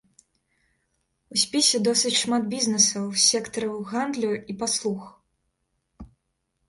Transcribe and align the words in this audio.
У 1.35 1.41
спісе 1.41 1.81
досыць 1.89 2.13
шмат 2.21 2.43
бізнесаў 2.55 3.05
з 3.17 3.21
сектараў 3.33 3.77
гандлю 3.93 4.33
і 4.55 4.59
паслуг. 4.65 5.01